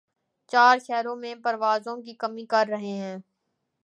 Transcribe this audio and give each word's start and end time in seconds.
چار 0.51 0.75
شہرو 0.79 1.13
ں 1.15 1.21
میں 1.21 1.35
پروازوں 1.43 1.95
کی 2.03 2.13
کمی 2.19 2.45
کر 2.45 2.65
رہے 2.69 2.93
ہیں 2.97 3.17